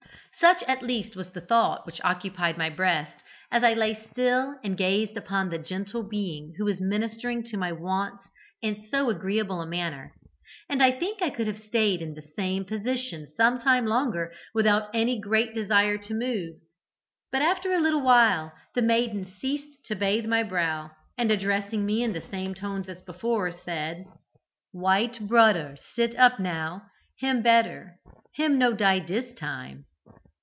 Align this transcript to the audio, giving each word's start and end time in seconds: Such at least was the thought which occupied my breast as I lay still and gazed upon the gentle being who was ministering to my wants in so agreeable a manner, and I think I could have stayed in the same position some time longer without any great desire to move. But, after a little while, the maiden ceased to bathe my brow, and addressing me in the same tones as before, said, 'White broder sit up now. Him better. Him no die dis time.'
Such 0.39 0.63
at 0.63 0.81
least 0.81 1.15
was 1.15 1.31
the 1.33 1.41
thought 1.41 1.85
which 1.85 2.01
occupied 2.03 2.57
my 2.57 2.67
breast 2.67 3.13
as 3.51 3.63
I 3.63 3.75
lay 3.75 3.93
still 4.09 4.57
and 4.63 4.75
gazed 4.75 5.15
upon 5.15 5.49
the 5.49 5.59
gentle 5.59 6.01
being 6.01 6.55
who 6.57 6.65
was 6.65 6.81
ministering 6.81 7.43
to 7.43 7.57
my 7.57 7.71
wants 7.71 8.27
in 8.59 8.81
so 8.89 9.11
agreeable 9.11 9.61
a 9.61 9.67
manner, 9.67 10.11
and 10.67 10.81
I 10.81 10.93
think 10.93 11.21
I 11.21 11.29
could 11.29 11.45
have 11.45 11.59
stayed 11.61 12.01
in 12.01 12.15
the 12.15 12.23
same 12.35 12.65
position 12.65 13.27
some 13.37 13.59
time 13.59 13.85
longer 13.85 14.33
without 14.51 14.89
any 14.95 15.19
great 15.19 15.53
desire 15.53 15.99
to 15.99 16.13
move. 16.15 16.55
But, 17.31 17.43
after 17.43 17.71
a 17.71 17.79
little 17.79 18.01
while, 18.01 18.51
the 18.73 18.81
maiden 18.81 19.25
ceased 19.25 19.85
to 19.89 19.95
bathe 19.95 20.25
my 20.25 20.41
brow, 20.41 20.89
and 21.19 21.29
addressing 21.29 21.85
me 21.85 22.01
in 22.01 22.13
the 22.13 22.19
same 22.21 22.55
tones 22.55 22.89
as 22.89 23.03
before, 23.03 23.51
said, 23.51 24.05
'White 24.71 25.19
broder 25.27 25.75
sit 25.93 26.15
up 26.17 26.39
now. 26.39 26.81
Him 27.19 27.43
better. 27.43 27.97
Him 28.33 28.57
no 28.57 28.73
die 28.73 28.97
dis 28.97 29.33
time.' 29.35 29.85